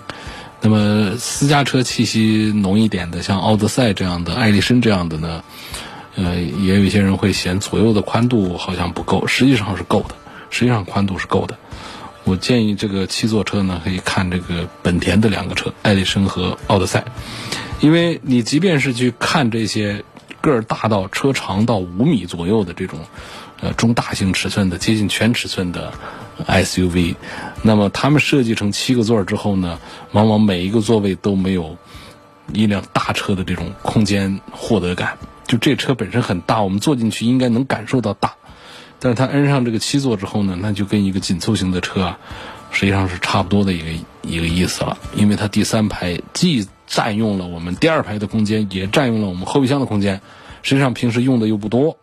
[0.62, 5.42] 那么私家车气息浓一点的，像奥德赛这样的、艾力绅这样的呢，
[6.16, 10.14] 呃，也有一些人会嫌左右的宽度好像不够，实际上是够的，
[10.50, 11.56] 实际上宽度是够的。
[12.24, 17.04] 我建议这个七座车呢，可以看这个本田的两个车，艾力绅和奥德赛，
[17.80, 20.04] 因为你即便是去看这些
[20.40, 22.98] 个儿大到车长到五米左右的这种。
[23.62, 25.92] 呃，中大型尺寸的接近全尺寸的
[26.44, 27.14] SUV，
[27.62, 29.78] 那么他们设计成七个座之后呢，
[30.12, 31.76] 往往每一个座位都没有
[32.52, 35.18] 一辆大车的这种空间获得感。
[35.46, 38.34] 就这车本身很大，我们坐进去应该能感受到大，
[39.00, 42.18] 但是它安上这个七座之后呢，那就跟一个紧凑型的车啊，
[42.70, 43.86] 实际上是差不多的一个
[44.22, 44.96] 一个意思了。
[45.16, 50.20] 因为它第三排既占用了我们第二排的空间，也占用了我们后备箱的空间，
[50.62, 51.98] 实际上平时用的又不多。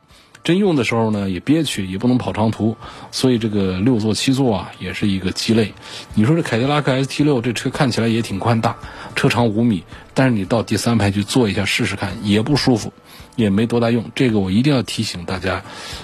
[0.48, 2.78] 真用的时候呢，也憋屈，也不能跑长途，
[3.12, 5.74] 所以这个六座七座啊，也是一个鸡肋。
[6.14, 8.74] 你说这凯迪拉克 ST 六这车看起来也挺宽大，
[9.14, 9.84] 车长五米，
[10.14, 12.94] 但是你到第三排去坐一下试试看，也不舒服，
[13.36, 14.10] 也没多大用。
[14.16, 15.62] 这个我一定要提醒大家，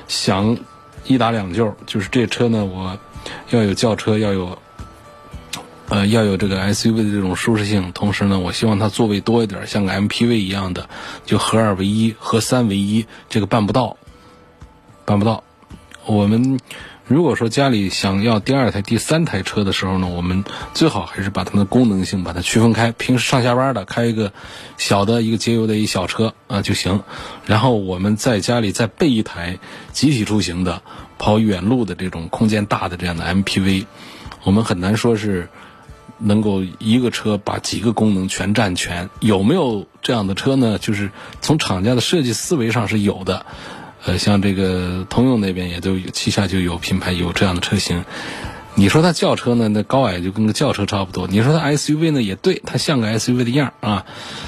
[0.09, 0.57] 想
[1.05, 2.99] 一打两就，就是这车呢，我
[3.51, 4.57] 要有轿车，要有
[5.87, 10.89] 呃要有这个 SUV 的这种舒适性，同时呢，我希望它座位多一点，像个 MPV 一样的，
[11.25, 13.95] 就合二为一，合三为一，这个办不到。
[15.06, 15.43] 办不到。
[16.06, 16.60] 我们
[17.06, 20.43] 如果说家里想要第二台、第三台车的时候呢，我们
[20.74, 22.91] 最好还是把它的功能性把它区分开。
[22.91, 24.34] 平时上下班的开一个
[24.78, 27.04] 小的一个节油的一小车啊就行。
[27.45, 29.60] 然后我们在家里再备一台
[29.91, 30.82] 集体出行的、
[31.18, 33.86] 跑远路的这种空间大的这样的 MPV。
[34.43, 35.47] 我们很难说是
[36.18, 39.10] 能够一个车把几个功能全占全。
[39.22, 40.78] 有没有这样的车呢？
[40.80, 43.45] 就是从厂家的设计思维上是有的。
[44.06, 48.04] 呃，像这个通用那边也都有旗下就有品牌有这样的车型。
[48.76, 51.28] 你说它轿车呢，那高矮就跟个轿车差不多。
[51.28, 54.06] 你说它 SUV 呢，也对，它像个 SUV 的样啊。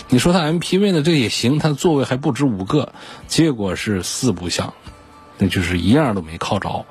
[0.09, 2.91] 你说它 MPV 呢，这也行，它的座位还不止五个，
[3.27, 4.73] 结果是四不像，
[5.37, 6.85] 那就是一样都没靠着。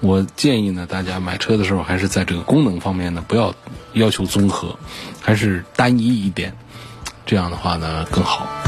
[0.00, 3.54] 我建议呢，大家买车的时候还是在这个功能方面呢，不要
[3.94, 4.78] 要求综合，
[5.22, 6.54] 还是单一一点，
[7.24, 8.63] 这样的话呢更好。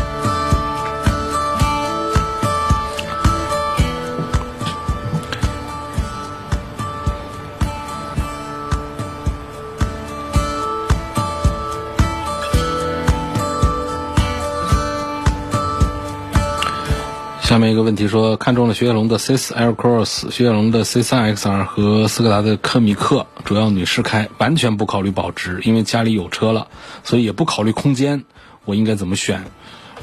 [17.47, 26.67] 下面一个问题说，看中了雪铁龙的 C4 Aircross、雪铁龙的 C3 XR 和斯柯达的科米克，主要女士开，完全不考虑保值，因为家里有车了，
[27.05, 28.25] 所以也不考虑空间，
[28.65, 29.45] 我应该怎么选？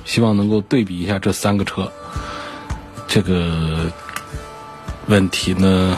[0.05, 1.91] 希望能够对比一下这三个车。
[3.09, 3.91] 这个
[5.07, 5.97] 问题呢，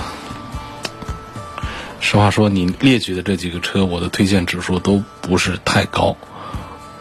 [2.00, 6.18] 实话说，你列举的这几个车，我的推荐指数都不是太高，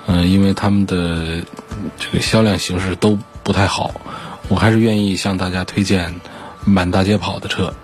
[0.07, 1.43] 嗯，因为他们的
[1.99, 4.03] 这个销量形势都不太好。
[4.49, 6.21] 我还是愿意向大家推荐
[6.65, 7.75] 满大街跑的车，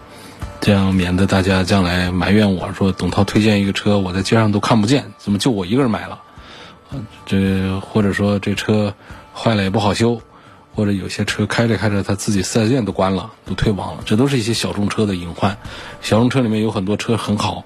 [0.60, 6.20] 这样免得大家将来埋怨我说董涛推荐一个车，我在街上都看不见，怎么就我一个人买了？
[7.24, 8.94] 这或者说这车
[9.34, 10.20] 坏了也不好修，
[10.74, 15.56] 或者有些车开着开着他自己四 S 店都关了，都退网了，这都是一些小众车的隐患。
[16.02, 17.64] 小众车里面有很多车很好，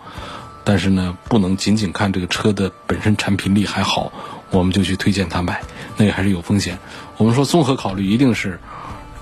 [0.62, 4.12] 但是呢，不能仅仅看这个车的本身产品力还好，
[4.50, 5.62] 我们就去推荐他买，
[5.96, 6.78] 那个还是有风险。
[7.16, 8.60] 我们说综合考虑，一定是。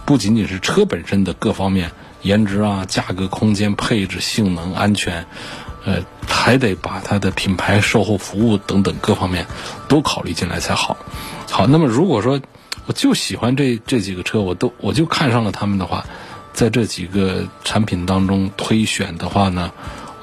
[0.05, 1.93] 不仅仅是车本身的各方面，
[2.23, 5.27] 颜值啊、价格、空间、配置、性能、安全，
[5.85, 9.47] 呃，还得把它的品牌、售后服务等等各方面
[9.89, 10.97] 都考虑进来才好。
[11.51, 12.41] 好，那么如果说
[12.87, 16.05] 我就喜欢这这几个车，我都我就看上了他们的话，
[16.53, 19.73] 在这几个产品当中推选的话呢，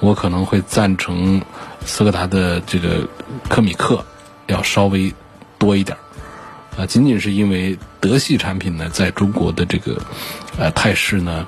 [0.02, 1.42] 我可能会赞成
[1.86, 3.08] 斯柯达的这个
[3.48, 4.06] 科米克
[4.48, 5.14] 要稍微
[5.58, 5.98] 多一点。
[6.78, 10.02] 啊，仅仅是因为德系产品呢，在中国的这个
[10.58, 11.46] 呃态势呢，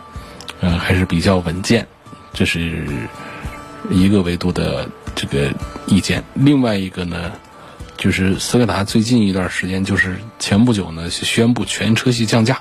[0.60, 1.88] 呃还是比较稳健，
[2.34, 2.86] 这是
[3.90, 5.54] 一个维度的这个
[5.86, 6.24] 意见。
[6.34, 7.32] 另外一个呢，
[7.98, 12.60] 就是斯柯达最近一段时间，就是前不久呢宣布全车系降价，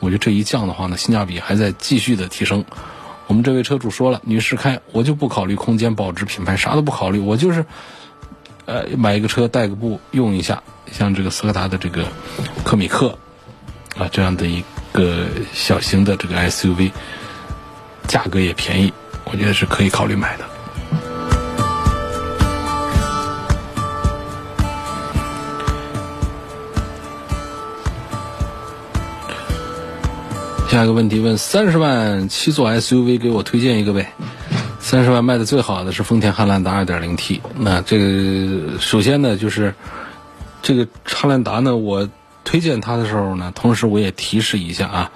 [0.00, 2.64] 我觉得这一降的话呢，性价比还在继续的提升。
[3.28, 7.64] 我们这位车主说了，女士开我就不考虑空间、保值、品牌，啥都不考虑，我就是
[8.70, 10.62] 呃买一个车带个步用一下。
[10.92, 12.04] 像这个斯柯达的这个
[12.64, 13.18] 科米克
[13.96, 14.62] 啊，这样的一
[14.92, 16.92] 个小型的这个 SUV，
[18.06, 18.92] 价格也便宜，
[19.24, 20.44] 我觉得是可以考虑买的。
[30.68, 34.12] 下一个问题问：三十万七座 SUV 给我推荐一个呗？
[34.90, 37.40] 三十万卖的最好的是丰田汉兰达 2.0T。
[37.54, 39.72] 那这个首先呢，就是
[40.62, 42.08] 这个汉兰达呢，我
[42.42, 45.12] 推荐它的时候呢，同时我也提示一下啊，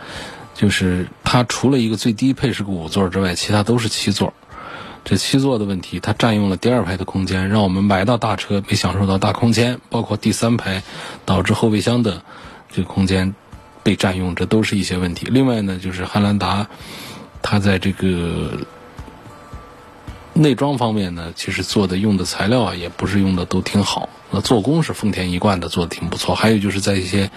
[0.54, 4.32] 就是它除了一个最低配是个五座之外，其他都是七座。
[5.04, 10.84] 这七座的问题，它占用了第二排的空间，让我们买到大车没享受到大空间，包括第三排
[11.24, 12.22] 导致后备箱的
[12.70, 13.34] 这个空间。
[13.82, 15.26] 被占用，这都是一些问题。
[15.28, 16.68] 另外呢，就是汉兰达，
[17.42, 18.52] 它在这个
[20.34, 24.08] 内装方面呢，其实做的用的材料啊，也不是用的都挺好。
[24.30, 26.34] 那做工是丰田一贯的，做的挺不错。
[26.34, 27.30] 还有就是在一些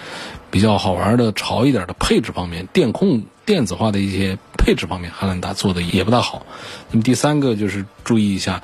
[0.49, 6.45] 比较好玩的、潮一点的配置方面，电控、电子化的一些配置方面，汉兰达做的也不大好。
[6.89, 8.63] 那么第三个就是注意一下，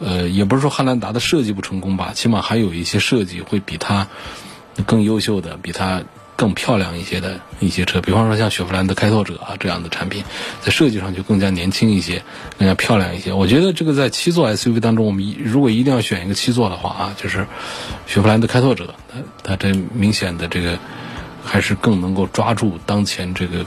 [0.00, 4.08] 呃，也不是说汉兰达的设计不成功吧，起码还有一些设计会比它
[4.86, 6.02] 更优秀的，比它。
[6.38, 10.22] 更漂亮一些的一些车，比方说像雪佛兰的开拓者啊这样的产品，
[10.60, 12.22] 在设计上就更加年轻一些，
[12.56, 13.32] 更加漂亮一些。
[13.32, 17.44] 我觉得这个在七座 SUV 当中，我们如果一定要选一个七座的话啊，就是
[18.06, 20.78] 雪佛兰的开拓者，它它这明显的这个
[21.44, 23.66] 还是更能够抓住当前这个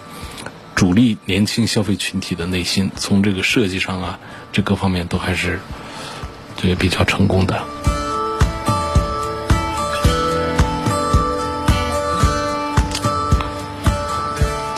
[0.74, 4.18] 主力年轻消费群体的内心，从这个设计上啊，
[4.54, 5.60] 这各方面都还是
[6.56, 7.62] 这个比较成功的。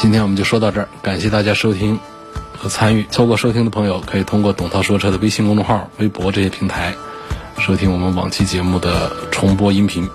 [0.04, 1.98] 今天我们就说到这儿，感谢大家收听
[2.58, 3.06] 和参与。
[3.10, 6.94] 错过收听的朋友，可以通过“董涛说车”的微信公众号、微博这些平台
[7.58, 10.06] 收听我们往期节目的重播音频。